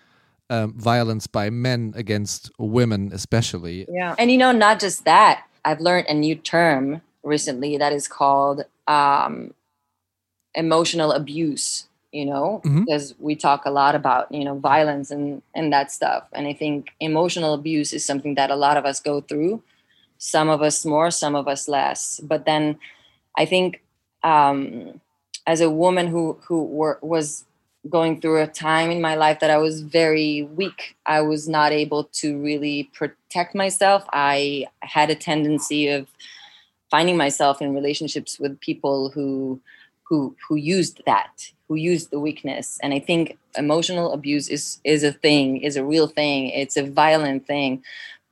um, 0.50 0.72
violence 0.78 1.26
by 1.26 1.50
men 1.50 1.92
against 1.96 2.50
women, 2.58 3.10
especially. 3.12 3.86
Yeah. 3.90 4.14
And 4.18 4.30
you 4.30 4.38
know, 4.38 4.52
not 4.52 4.80
just 4.80 5.04
that, 5.04 5.44
I've 5.64 5.80
learned 5.80 6.06
a 6.08 6.14
new 6.14 6.34
term 6.34 7.02
recently 7.28 7.76
that 7.76 7.92
is 7.92 8.08
called 8.08 8.64
um, 8.86 9.54
emotional 10.54 11.12
abuse 11.12 11.86
you 12.12 12.24
know 12.24 12.60
mm-hmm. 12.64 12.84
because 12.84 13.14
we 13.18 13.36
talk 13.36 13.64
a 13.66 13.70
lot 13.70 13.94
about 13.94 14.30
you 14.32 14.44
know 14.44 14.58
violence 14.58 15.10
and 15.10 15.42
and 15.54 15.72
that 15.72 15.92
stuff 15.92 16.26
and 16.32 16.46
i 16.46 16.52
think 16.52 16.88
emotional 17.00 17.52
abuse 17.52 17.92
is 17.92 18.04
something 18.04 18.34
that 18.34 18.50
a 18.50 18.56
lot 18.56 18.76
of 18.76 18.86
us 18.86 18.98
go 18.98 19.20
through 19.20 19.62
some 20.16 20.48
of 20.48 20.62
us 20.62 20.84
more 20.86 21.10
some 21.10 21.34
of 21.34 21.46
us 21.46 21.68
less 21.68 22.18
but 22.20 22.46
then 22.46 22.78
i 23.36 23.44
think 23.44 23.82
um 24.24 25.00
as 25.46 25.60
a 25.60 25.70
woman 25.70 26.06
who 26.06 26.38
who 26.46 26.64
were, 26.64 26.98
was 27.02 27.44
going 27.88 28.20
through 28.20 28.42
a 28.42 28.46
time 28.46 28.90
in 28.90 29.00
my 29.00 29.14
life 29.14 29.40
that 29.40 29.50
I 29.50 29.58
was 29.58 29.82
very 29.82 30.42
weak. 30.42 30.96
I 31.06 31.22
was 31.22 31.48
not 31.48 31.72
able 31.72 32.04
to 32.20 32.38
really 32.38 32.90
protect 32.92 33.54
myself. 33.54 34.04
I 34.12 34.66
had 34.80 35.10
a 35.10 35.14
tendency 35.14 35.88
of 35.88 36.06
finding 36.90 37.16
myself 37.16 37.60
in 37.62 37.74
relationships 37.74 38.38
with 38.38 38.60
people 38.60 39.10
who 39.10 39.60
who 40.04 40.34
who 40.48 40.56
used 40.56 41.02
that, 41.06 41.52
who 41.68 41.74
used 41.74 42.10
the 42.10 42.20
weakness. 42.20 42.78
And 42.82 42.94
I 42.94 42.98
think 42.98 43.36
emotional 43.56 44.12
abuse 44.12 44.48
is 44.48 44.80
is 44.84 45.02
a 45.04 45.12
thing, 45.12 45.58
is 45.58 45.76
a 45.76 45.84
real 45.84 46.06
thing. 46.06 46.48
It's 46.50 46.76
a 46.76 46.88
violent 46.90 47.46
thing. 47.46 47.82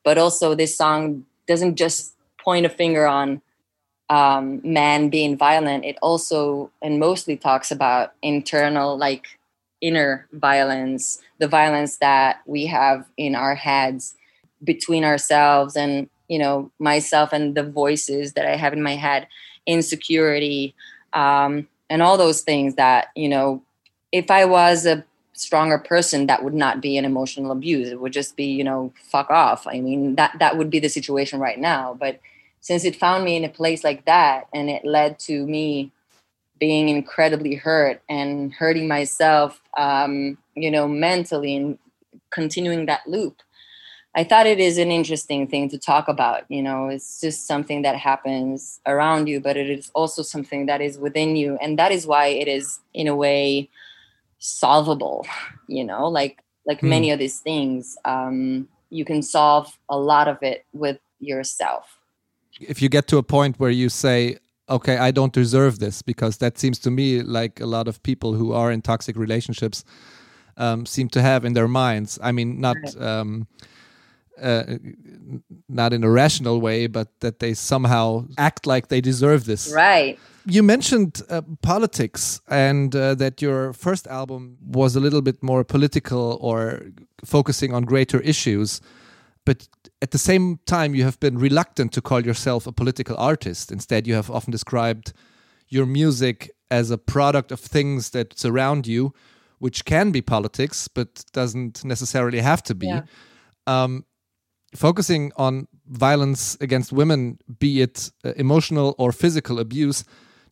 But 0.04 0.18
also 0.18 0.54
this 0.54 0.76
song 0.76 1.26
doesn't 1.46 1.76
just 1.76 2.14
point 2.38 2.66
a 2.66 2.68
finger 2.68 3.06
on 3.06 3.42
um, 4.08 4.60
man 4.62 5.08
being 5.08 5.36
violent, 5.36 5.84
it 5.84 5.98
also 6.00 6.70
and 6.82 7.00
mostly 7.00 7.36
talks 7.36 7.70
about 7.70 8.12
internal, 8.22 8.96
like 8.96 9.26
inner 9.80 10.26
violence, 10.32 11.20
the 11.38 11.48
violence 11.48 11.98
that 11.98 12.40
we 12.46 12.66
have 12.66 13.04
in 13.16 13.34
our 13.34 13.54
heads 13.54 14.14
between 14.62 15.04
ourselves 15.04 15.76
and, 15.76 16.08
you 16.28 16.38
know, 16.38 16.70
myself 16.78 17.32
and 17.32 17.54
the 17.54 17.62
voices 17.62 18.32
that 18.34 18.46
I 18.46 18.56
have 18.56 18.72
in 18.72 18.82
my 18.82 18.96
head, 18.96 19.28
insecurity, 19.66 20.74
um, 21.12 21.68
and 21.88 22.02
all 22.02 22.16
those 22.16 22.42
things 22.42 22.74
that, 22.74 23.08
you 23.14 23.28
know, 23.28 23.62
if 24.12 24.30
I 24.30 24.44
was 24.44 24.86
a 24.86 25.04
stronger 25.32 25.78
person 25.78 26.26
that 26.26 26.42
would 26.42 26.54
not 26.54 26.80
be 26.80 26.96
an 26.96 27.04
emotional 27.04 27.52
abuse 27.52 27.90
it 27.90 28.00
would 28.00 28.10
just 28.10 28.36
be 28.36 28.46
you 28.46 28.64
know 28.64 28.90
fuck 29.02 29.28
off 29.28 29.66
i 29.66 29.78
mean 29.78 30.14
that 30.14 30.34
that 30.38 30.56
would 30.56 30.70
be 30.70 30.78
the 30.78 30.88
situation 30.88 31.38
right 31.38 31.58
now 31.58 31.94
but 32.00 32.18
since 32.62 32.86
it 32.86 32.96
found 32.96 33.22
me 33.22 33.36
in 33.36 33.44
a 33.44 33.48
place 33.50 33.84
like 33.84 34.06
that 34.06 34.46
and 34.54 34.70
it 34.70 34.82
led 34.82 35.18
to 35.18 35.46
me 35.46 35.92
being 36.58 36.88
incredibly 36.88 37.54
hurt 37.54 38.00
and 38.08 38.52
hurting 38.52 38.88
myself, 38.88 39.60
um, 39.76 40.38
you 40.54 40.70
know, 40.70 40.88
mentally 40.88 41.56
and 41.56 41.78
continuing 42.30 42.86
that 42.86 43.06
loop. 43.06 43.42
I 44.16 44.24
thought 44.24 44.46
it 44.46 44.58
is 44.58 44.78
an 44.78 44.90
interesting 44.90 45.46
thing 45.46 45.68
to 45.68 45.78
talk 45.78 46.08
about. 46.08 46.44
You 46.48 46.62
know, 46.62 46.88
it's 46.88 47.20
just 47.20 47.46
something 47.46 47.82
that 47.82 47.96
happens 47.96 48.80
around 48.86 49.28
you, 49.28 49.40
but 49.40 49.58
it 49.58 49.68
is 49.68 49.90
also 49.94 50.22
something 50.22 50.64
that 50.66 50.80
is 50.80 50.96
within 50.96 51.36
you. 51.36 51.58
And 51.60 51.78
that 51.78 51.92
is 51.92 52.06
why 52.06 52.28
it 52.28 52.48
is, 52.48 52.80
in 52.94 53.08
a 53.08 53.14
way, 53.14 53.68
solvable. 54.38 55.26
You 55.68 55.84
know, 55.84 56.08
like 56.08 56.42
like 56.64 56.80
mm. 56.80 56.88
many 56.88 57.10
of 57.10 57.18
these 57.18 57.40
things, 57.40 57.98
um, 58.06 58.68
you 58.88 59.04
can 59.04 59.22
solve 59.22 59.78
a 59.90 59.98
lot 59.98 60.28
of 60.28 60.42
it 60.42 60.64
with 60.72 60.98
yourself. 61.20 61.98
If 62.58 62.80
you 62.80 62.88
get 62.88 63.06
to 63.08 63.18
a 63.18 63.22
point 63.22 63.60
where 63.60 63.70
you 63.70 63.90
say, 63.90 64.38
okay, 64.70 64.96
I 64.96 65.10
don't 65.10 65.32
deserve 65.32 65.78
this 65.78 66.00
because 66.00 66.38
that 66.38 66.58
seems 66.58 66.78
to 66.80 66.90
me 66.90 67.20
like 67.20 67.60
a 67.60 67.66
lot 67.66 67.86
of 67.86 68.02
people 68.02 68.32
who 68.32 68.52
are 68.52 68.72
in 68.72 68.80
toxic 68.80 69.14
relationships 69.16 69.84
um, 70.56 70.86
seem 70.86 71.10
to 71.10 71.20
have 71.20 71.44
in 71.44 71.52
their 71.52 71.68
minds. 71.68 72.18
I 72.22 72.32
mean, 72.32 72.60
not 72.60 72.78
um, 72.98 73.46
uh, 74.40 74.64
not 75.68 75.92
in 75.92 76.04
a 76.04 76.10
rational 76.10 76.60
way, 76.60 76.86
but 76.86 77.08
that 77.20 77.38
they 77.38 77.54
somehow 77.54 78.26
act 78.38 78.66
like 78.66 78.88
they 78.88 79.00
deserve 79.00 79.44
this. 79.44 79.72
Right. 79.72 80.18
You 80.44 80.62
mentioned 80.62 81.22
uh, 81.28 81.42
politics 81.62 82.40
and 82.48 82.94
uh, 82.94 83.14
that 83.16 83.42
your 83.42 83.72
first 83.72 84.06
album 84.06 84.58
was 84.64 84.94
a 84.94 85.00
little 85.00 85.22
bit 85.22 85.42
more 85.42 85.64
political 85.64 86.38
or 86.40 86.82
focusing 87.24 87.74
on 87.74 87.82
greater 87.82 88.20
issues. 88.20 88.80
But 89.44 89.68
at 90.02 90.10
the 90.10 90.18
same 90.18 90.58
time, 90.66 90.94
you 90.94 91.04
have 91.04 91.18
been 91.20 91.38
reluctant 91.38 91.92
to 91.92 92.00
call 92.00 92.20
yourself 92.24 92.66
a 92.66 92.72
political 92.72 93.16
artist. 93.16 93.72
Instead, 93.72 94.06
you 94.06 94.14
have 94.14 94.30
often 94.30 94.52
described 94.52 95.12
your 95.68 95.86
music 95.86 96.50
as 96.70 96.90
a 96.90 96.98
product 96.98 97.52
of 97.52 97.60
things 97.60 98.10
that 98.10 98.38
surround 98.38 98.86
you, 98.86 99.12
which 99.58 99.84
can 99.84 100.10
be 100.10 100.20
politics, 100.20 100.88
but 100.88 101.24
doesn't 101.32 101.84
necessarily 101.84 102.40
have 102.40 102.62
to 102.64 102.74
be. 102.74 102.86
Yeah. 102.86 103.02
Um, 103.66 104.04
focusing 104.74 105.32
on 105.36 105.68
violence 105.88 106.56
against 106.60 106.92
women, 106.92 107.38
be 107.58 107.80
it 107.80 108.10
uh, 108.24 108.32
emotional 108.36 108.94
or 108.98 109.12
physical 109.12 109.58
abuse, 109.58 110.04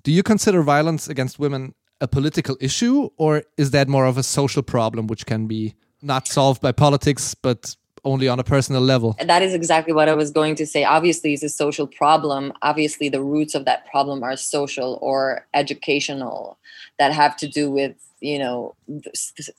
do 0.02 0.12
you 0.12 0.22
consider 0.22 0.62
violence 0.62 1.08
against 1.08 1.38
women 1.38 1.74
a 2.00 2.08
political 2.08 2.56
issue, 2.60 3.08
or 3.16 3.42
is 3.56 3.70
that 3.70 3.88
more 3.88 4.04
of 4.04 4.18
a 4.18 4.22
social 4.22 4.62
problem 4.62 5.06
which 5.06 5.26
can 5.26 5.46
be 5.46 5.74
not 6.02 6.28
solved 6.28 6.60
by 6.60 6.72
politics, 6.72 7.34
but 7.34 7.76
only 8.04 8.28
on 8.28 8.38
a 8.38 8.44
personal 8.44 8.82
level? 8.82 9.16
That 9.24 9.42
is 9.42 9.54
exactly 9.54 9.94
what 9.94 10.08
I 10.08 10.14
was 10.14 10.30
going 10.30 10.56
to 10.56 10.66
say. 10.66 10.84
Obviously, 10.84 11.32
it's 11.32 11.42
a 11.42 11.48
social 11.48 11.86
problem. 11.86 12.52
Obviously, 12.62 13.08
the 13.08 13.22
roots 13.22 13.54
of 13.54 13.64
that 13.64 13.86
problem 13.86 14.22
are 14.22 14.36
social 14.36 14.98
or 15.00 15.46
educational 15.54 16.58
that 16.98 17.12
have 17.12 17.36
to 17.38 17.48
do 17.48 17.70
with, 17.70 17.96
you 18.20 18.38
know, 18.38 18.74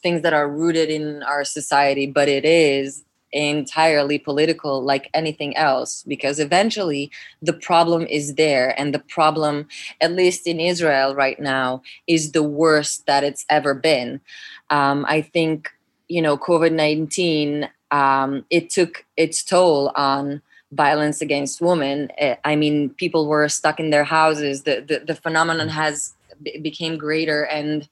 things 0.04 0.22
that 0.22 0.34
are 0.34 0.48
rooted 0.48 0.90
in 0.90 1.24
our 1.24 1.44
society, 1.44 2.06
but 2.06 2.30
it 2.30 2.46
is 2.46 3.04
entirely 3.36 4.18
political 4.18 4.82
like 4.82 5.10
anything 5.13 5.56
else 5.58 6.04
because 6.08 6.39
eventually 6.39 7.12
the 7.42 7.54
problem 7.54 8.08
is 8.08 8.36
there 8.36 8.80
and 8.80 8.94
the 8.94 9.00
problem 9.00 9.68
at 10.00 10.13
least 10.13 10.48
in 10.48 10.60
israel 10.60 11.13
right 11.13 11.39
now 11.39 11.82
is 12.08 12.32
the 12.32 12.44
worst 12.44 13.06
that 13.06 13.24
it's 13.24 13.46
ever 13.50 13.74
been. 13.74 14.22
Um, 14.70 15.06
i 15.08 15.22
think 15.22 15.70
you 16.08 16.22
know 16.22 16.38
covid-19 16.38 17.70
um, 17.92 18.46
it 18.50 18.70
took 18.70 19.06
its 19.15 19.44
toll 19.44 19.92
on 19.96 20.42
violence 20.72 21.22
against 21.22 21.62
women. 21.62 22.12
Eh, 22.18 22.36
i 22.44 22.56
mean 22.56 22.89
people 22.89 23.27
were 23.27 23.48
stuck 23.48 23.80
in 23.80 23.89
their 23.89 24.04
houses. 24.04 24.63
The 24.63 24.82
the, 24.82 25.00
the 25.06 25.15
phenomenon 25.15 25.70
has 25.70 26.13
became 26.62 26.98
greater 26.98 27.44
and 27.46 27.88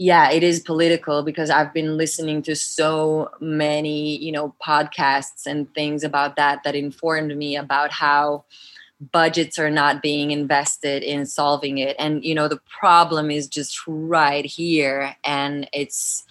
yeah, 0.00 0.30
it 0.30 0.42
is 0.42 0.60
political 0.60 1.22
because 1.22 1.50
I've 1.50 1.74
been 1.74 1.98
listening 1.98 2.40
to 2.44 2.56
so 2.56 3.30
many, 3.38 4.16
you 4.16 4.32
know, 4.32 4.54
podcasts 4.66 5.44
and 5.44 5.72
things 5.74 6.02
about 6.02 6.36
that 6.36 6.62
that 6.64 6.74
informed 6.74 7.36
me 7.36 7.54
about 7.54 7.92
how 7.92 8.44
budgets 9.12 9.58
are 9.58 9.68
not 9.68 10.00
being 10.00 10.30
invested 10.30 11.02
in 11.02 11.26
solving 11.26 11.76
it. 11.76 11.96
And, 11.98 12.24
you 12.24 12.34
know, 12.34 12.48
the 12.48 12.62
problem 12.80 13.30
is 13.30 13.46
just 13.46 13.78
right 13.86 14.46
here 14.46 15.14
and 15.22 15.68
it's 15.70 16.24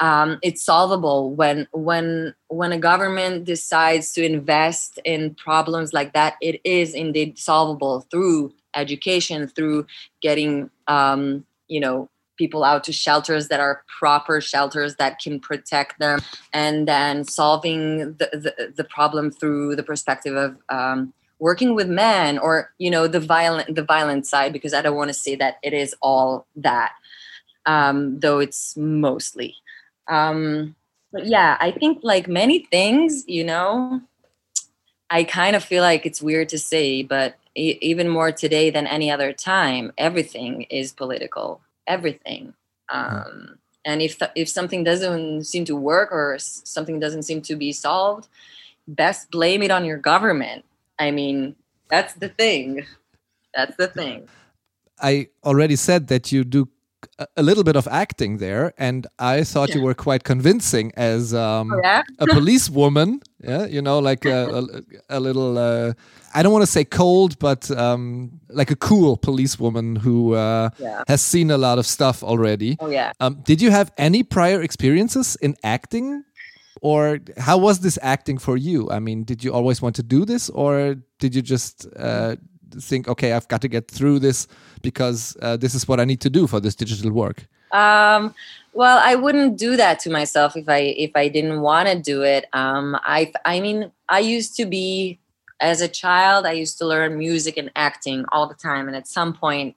um, 0.00 0.40
it's 0.42 0.64
solvable 0.64 1.30
when 1.36 1.68
when 1.72 2.34
when 2.48 2.72
a 2.72 2.78
government 2.78 3.44
decides 3.44 4.12
to 4.14 4.24
invest 4.24 4.98
in 5.04 5.36
problems 5.36 5.92
like 5.92 6.14
that 6.14 6.34
it 6.40 6.60
is 6.64 6.94
indeed 6.94 7.38
solvable 7.38 8.00
through 8.10 8.52
education 8.74 9.46
through 9.46 9.86
getting 10.20 10.68
um, 10.88 11.46
you 11.68 11.78
know 11.78 12.08
people 12.36 12.64
out 12.64 12.84
to 12.84 12.92
shelters 12.92 13.48
that 13.48 13.60
are 13.60 13.84
proper 13.98 14.40
shelters 14.40 14.96
that 14.96 15.18
can 15.18 15.40
protect 15.40 15.98
them. 15.98 16.20
And 16.52 16.88
then 16.88 17.24
solving 17.24 18.14
the, 18.14 18.28
the, 18.32 18.72
the 18.76 18.84
problem 18.84 19.30
through 19.30 19.76
the 19.76 19.82
perspective 19.82 20.36
of 20.36 20.56
um, 20.68 21.12
working 21.38 21.74
with 21.74 21.88
men 21.88 22.38
or 22.38 22.72
you 22.78 22.90
know 22.90 23.06
the 23.06 23.20
violent 23.20 23.74
the 23.74 23.82
violent 23.82 24.26
side 24.26 24.52
because 24.52 24.72
i 24.72 24.80
don't 24.80 24.96
want 24.96 25.08
to 25.08 25.14
say 25.14 25.34
that 25.34 25.56
it 25.62 25.72
is 25.74 25.94
all 26.00 26.46
that 26.56 26.92
um, 27.66 28.20
though 28.20 28.40
it's 28.40 28.76
mostly. 28.76 29.56
Um, 30.06 30.76
but 31.14 31.26
yeah 31.26 31.56
i 31.60 31.70
think 31.70 32.00
like 32.02 32.28
many 32.28 32.66
things 32.66 33.24
you 33.26 33.44
know 33.44 34.02
i 35.08 35.24
kind 35.24 35.56
of 35.56 35.64
feel 35.64 35.82
like 35.82 36.04
it's 36.04 36.20
weird 36.20 36.48
to 36.50 36.58
say 36.58 37.02
but 37.02 37.36
even 37.54 38.08
more 38.08 38.32
today 38.32 38.68
than 38.68 38.86
any 38.86 39.10
other 39.10 39.32
time 39.32 39.92
everything 39.96 40.62
is 40.62 40.92
political 40.92 41.60
everything. 41.86 42.54
Um, 42.90 43.58
and 43.84 44.00
if 44.00 44.20
if 44.34 44.48
something 44.48 44.84
doesn't 44.84 45.44
seem 45.44 45.64
to 45.66 45.76
work 45.76 46.10
or 46.12 46.38
something 46.38 46.98
doesn't 47.00 47.24
seem 47.24 47.42
to 47.42 47.56
be 47.56 47.72
solved, 47.72 48.28
best 48.88 49.30
blame 49.30 49.62
it 49.62 49.70
on 49.70 49.84
your 49.84 49.98
government. 49.98 50.64
I 50.98 51.10
mean, 51.10 51.56
that's 51.88 52.14
the 52.14 52.28
thing. 52.28 52.86
That's 53.54 53.76
the 53.76 53.88
thing. 53.88 54.28
I 55.00 55.28
already 55.42 55.76
said 55.76 56.08
that 56.08 56.32
you 56.32 56.44
do 56.44 56.68
a 57.36 57.42
little 57.42 57.64
bit 57.64 57.76
of 57.76 57.86
acting 57.88 58.38
there, 58.38 58.72
and 58.78 59.06
I 59.18 59.44
thought 59.44 59.70
yeah. 59.70 59.76
you 59.76 59.82
were 59.82 59.94
quite 59.94 60.24
convincing 60.24 60.92
as 60.96 61.32
um, 61.34 61.72
oh, 61.72 61.80
yeah? 61.82 62.02
a 62.18 62.26
policewoman. 62.38 63.20
Yeah, 63.40 63.66
you 63.66 63.82
know, 63.82 63.98
like 63.98 64.24
a, 64.24 64.48
a, 64.48 65.18
a 65.18 65.20
little. 65.20 65.58
Uh, 65.58 65.92
I 66.34 66.42
don't 66.42 66.52
want 66.52 66.64
to 66.64 66.70
say 66.70 66.84
cold, 66.84 67.38
but 67.38 67.70
um, 67.70 68.40
like 68.48 68.70
a 68.70 68.76
cool 68.76 69.16
policewoman 69.16 69.96
who 69.96 70.34
uh, 70.34 70.70
yeah. 70.78 71.04
has 71.08 71.22
seen 71.22 71.50
a 71.50 71.58
lot 71.58 71.78
of 71.78 71.86
stuff 71.86 72.22
already. 72.22 72.76
Oh 72.80 72.88
yeah. 72.88 73.12
Um, 73.20 73.42
did 73.44 73.60
you 73.60 73.70
have 73.70 73.92
any 73.98 74.22
prior 74.22 74.62
experiences 74.62 75.36
in 75.36 75.56
acting? 75.62 76.24
Or 76.80 77.18
how 77.38 77.56
was 77.56 77.80
this 77.80 77.98
acting 78.02 78.36
for 78.36 78.58
you? 78.58 78.90
I 78.90 78.98
mean, 78.98 79.24
did 79.24 79.42
you 79.42 79.54
always 79.54 79.80
want 79.80 79.96
to 79.96 80.02
do 80.02 80.26
this, 80.26 80.50
or 80.50 80.96
did 81.18 81.34
you 81.34 81.40
just 81.40 81.86
uh, 81.96 82.36
think, 82.72 83.08
okay, 83.08 83.32
I've 83.32 83.48
got 83.48 83.60
to 83.62 83.68
get 83.68 83.90
through 83.90 84.18
this 84.20 84.46
because 84.82 85.36
uh, 85.42 85.56
this 85.56 85.74
is 85.74 85.86
what 85.88 86.00
I 86.00 86.04
need 86.04 86.20
to 86.22 86.30
do 86.30 86.46
for 86.46 86.60
this 86.60 86.74
digital 86.74 87.10
work? 87.10 87.46
Um, 87.72 88.34
well, 88.72 89.00
I 89.02 89.16
wouldn't 89.16 89.58
do 89.58 89.76
that 89.76 89.98
to 90.00 90.10
myself 90.10 90.56
if 90.56 90.68
I 90.68 90.78
if 90.78 91.10
I 91.14 91.28
didn't 91.28 91.60
want 91.60 91.88
to 91.88 91.98
do 91.98 92.22
it. 92.22 92.46
Um, 92.52 92.96
I 93.02 93.32
I 93.44 93.60
mean, 93.60 93.90
I 94.08 94.20
used 94.20 94.56
to 94.56 94.66
be 94.66 95.18
as 95.60 95.80
a 95.80 95.88
child. 95.88 96.46
I 96.46 96.52
used 96.52 96.78
to 96.78 96.86
learn 96.86 97.18
music 97.18 97.56
and 97.56 97.70
acting 97.74 98.24
all 98.30 98.46
the 98.48 98.54
time, 98.54 98.86
and 98.86 98.96
at 98.96 99.08
some 99.08 99.32
point, 99.32 99.76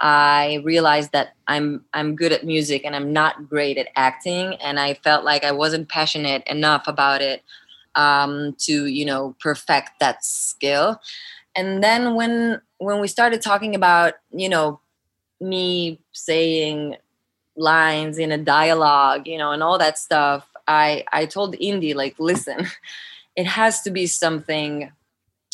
I 0.00 0.62
realized 0.64 1.12
that 1.12 1.34
I'm 1.46 1.84
I'm 1.92 2.16
good 2.16 2.32
at 2.32 2.44
music 2.44 2.82
and 2.84 2.96
I'm 2.96 3.12
not 3.12 3.48
great 3.48 3.76
at 3.76 3.88
acting, 3.94 4.54
and 4.56 4.80
I 4.80 4.94
felt 4.94 5.24
like 5.24 5.44
I 5.44 5.52
wasn't 5.52 5.88
passionate 5.88 6.42
enough 6.46 6.86
about 6.86 7.20
it 7.20 7.42
um, 7.94 8.54
to 8.60 8.86
you 8.86 9.04
know 9.04 9.36
perfect 9.40 10.00
that 10.00 10.24
skill 10.24 11.00
and 11.56 11.82
then 11.82 12.14
when 12.14 12.60
when 12.78 13.00
we 13.00 13.08
started 13.08 13.42
talking 13.42 13.74
about 13.74 14.14
you 14.32 14.48
know 14.48 14.80
me 15.40 16.00
saying 16.12 16.96
lines 17.56 18.18
in 18.18 18.32
a 18.32 18.38
dialogue 18.38 19.26
you 19.26 19.38
know 19.38 19.52
and 19.52 19.62
all 19.62 19.78
that 19.78 19.98
stuff 19.98 20.48
i 20.66 21.04
i 21.12 21.24
told 21.24 21.54
indy 21.60 21.94
like 21.94 22.14
listen 22.18 22.66
it 23.36 23.46
has 23.46 23.82
to 23.82 23.90
be 23.90 24.06
something 24.06 24.90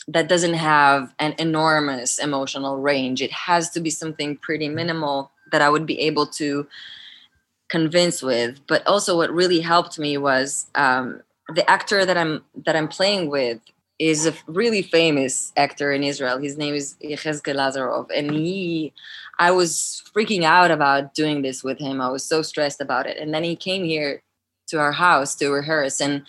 that 0.08 0.28
doesn't 0.28 0.54
have 0.54 1.14
an 1.18 1.34
enormous 1.38 2.18
emotional 2.18 2.78
range. 2.78 3.22
It 3.22 3.32
has 3.32 3.70
to 3.70 3.80
be 3.80 3.90
something 3.90 4.36
pretty 4.36 4.68
minimal 4.68 5.30
that 5.52 5.62
i 5.62 5.68
would 5.68 5.86
be 5.86 6.00
able 6.00 6.26
to 6.26 6.66
convince 7.68 8.22
with. 8.22 8.60
But 8.66 8.86
also 8.86 9.16
what 9.16 9.32
really 9.32 9.60
helped 9.60 9.98
me 9.98 10.16
was 10.16 10.66
um, 10.74 11.22
the 11.54 11.68
actor 11.68 12.04
that 12.04 12.16
i'm 12.16 12.44
that 12.64 12.76
i'm 12.76 12.88
playing 12.88 13.28
with 13.28 13.60
is 14.00 14.26
a 14.26 14.32
really 14.46 14.80
famous 14.80 15.52
actor 15.58 15.92
in 15.92 16.02
Israel. 16.02 16.38
His 16.38 16.56
name 16.56 16.74
is 16.74 16.96
Yechezkel 17.04 17.54
Lazarov, 17.54 18.08
and 18.16 18.30
he, 18.30 18.94
I 19.38 19.50
was 19.50 20.02
freaking 20.16 20.42
out 20.42 20.70
about 20.70 21.12
doing 21.12 21.42
this 21.42 21.62
with 21.62 21.78
him. 21.78 22.00
I 22.00 22.08
was 22.08 22.24
so 22.24 22.40
stressed 22.40 22.80
about 22.80 23.06
it, 23.06 23.18
and 23.18 23.32
then 23.34 23.44
he 23.44 23.54
came 23.54 23.84
here 23.84 24.22
to 24.68 24.78
our 24.80 24.92
house 24.92 25.34
to 25.36 25.50
rehearse, 25.50 26.00
and 26.00 26.24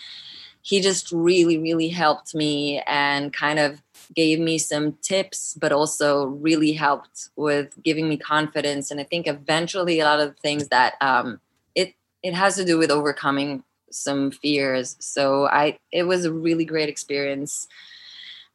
he 0.61 0.81
just 0.81 1.13
really, 1.13 1.57
really 1.57 1.87
helped 1.87 2.35
me 2.35 2.81
and 2.85 3.31
kind 3.31 3.57
of 3.57 3.81
gave 4.13 4.37
me 4.37 4.57
some 4.57 4.97
tips, 5.01 5.57
but 5.59 5.71
also 5.71 6.25
really 6.25 6.73
helped 6.73 7.29
with 7.37 7.81
giving 7.81 8.09
me 8.09 8.17
confidence. 8.17 8.91
And 8.91 8.99
I 8.99 9.03
think 9.03 9.27
eventually 9.27 10.01
a 10.01 10.05
lot 10.05 10.19
of 10.19 10.37
things 10.39 10.67
that 10.67 10.95
um, 10.99 11.39
it 11.73 11.95
it 12.21 12.33
has 12.33 12.57
to 12.57 12.65
do 12.65 12.77
with 12.77 12.91
overcoming 12.91 13.63
some 13.91 14.31
fears. 14.31 14.95
So 14.99 15.45
I 15.45 15.77
it 15.91 16.03
was 16.03 16.25
a 16.25 16.31
really 16.31 16.65
great 16.65 16.89
experience 16.89 17.67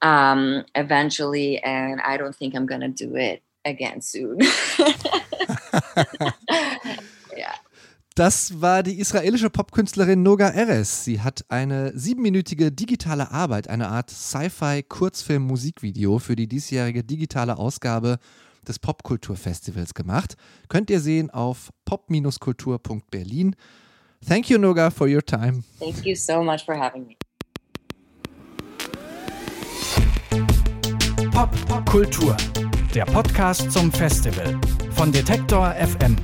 um 0.03 0.65
eventually 0.75 1.63
and 1.63 2.01
I 2.01 2.17
don't 2.17 2.37
think 2.37 2.55
I'm 2.55 2.67
gonna 2.67 2.89
do 2.89 3.17
it 3.17 3.43
again 3.65 4.01
soon. 4.01 4.39
Das 8.17 8.61
war 8.63 8.83
die 8.83 8.99
israelische 8.99 9.51
Popkünstlerin 9.51 10.23
Noga 10.23 10.49
Eres. 10.49 11.05
Sie 11.05 11.21
hat 11.21 11.45
eine 11.51 11.93
siebenminütige 11.95 12.73
digitale 12.73 13.31
Arbeit, 13.31 13.69
eine 13.69 13.89
Art 13.89 14.09
Sci-Fi-Kurzfilm-Musikvideo 14.09 16.19
für 16.19 16.35
die 16.35 16.49
diesjährige 16.49 17.05
digitale 17.05 17.59
Ausgabe 17.59 18.19
des 18.67 18.79
Popkulturfestivals 18.79 19.93
gemacht. 19.93 20.37
Könnt 20.71 20.89
ihr 20.89 21.01
sehen 21.01 21.29
auf 21.29 21.69
pop-kultur.berlin. 21.85 23.55
Thank 24.25 24.51
you, 24.51 24.59
Noga, 24.59 24.91
for 24.93 25.09
your 25.09 25.23
time. 25.23 25.63
Thank 25.79 26.05
you 26.05 26.17
so 26.17 26.43
much 26.43 26.65
for 26.65 26.75
having 26.75 27.07
me. 27.07 27.17
Pop, 31.33 31.55
Pop 31.69 31.85
Kultur, 31.87 32.37
der 32.95 33.05
Podcast 33.05 33.71
zum 33.71 33.93
Festival 33.93 34.59
von 34.91 35.13
Detektor 35.13 35.75
FM. 35.75 36.17